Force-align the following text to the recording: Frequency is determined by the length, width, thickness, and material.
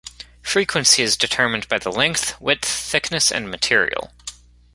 Frequency 0.41 1.03
is 1.03 1.15
determined 1.15 1.67
by 1.67 1.77
the 1.77 1.91
length, 1.91 2.33
width, 2.41 2.65
thickness, 2.67 3.31
and 3.31 3.51
material. 3.51 4.11